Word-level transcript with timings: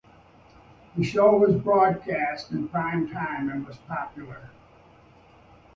The 0.97 1.03
show 1.03 1.35
was 1.37 1.53
broadcast 1.57 2.49
in 2.53 2.67
prime-time 2.69 3.49
and 3.49 3.67
was 3.67 3.77
popular. 3.87 4.49